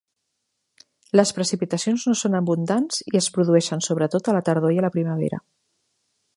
Les 1.19 1.31
precipitacions 1.39 2.05
no 2.11 2.15
són 2.23 2.39
abundants 2.41 3.03
i 3.11 3.15
es 3.21 3.29
produeixen 3.37 3.87
sobretot 3.89 4.33
a 4.33 4.37
la 4.39 4.45
tardor 4.49 4.77
i 4.77 4.81
a 4.83 4.87
la 4.87 4.93
primavera. 4.97 5.45